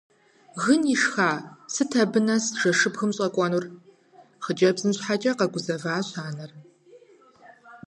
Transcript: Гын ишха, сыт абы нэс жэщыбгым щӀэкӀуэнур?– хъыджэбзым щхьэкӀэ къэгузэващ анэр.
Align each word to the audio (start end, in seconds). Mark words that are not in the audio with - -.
Гын 0.63 0.81
ишха, 0.93 1.31
сыт 1.73 1.91
абы 2.01 2.19
нэс 2.25 2.45
жэщыбгым 2.59 3.11
щӀэкӀуэнур?– 3.15 3.65
хъыджэбзым 4.43 4.91
щхьэкӀэ 4.97 5.31
къэгузэващ 5.39 6.09
анэр. 6.27 6.51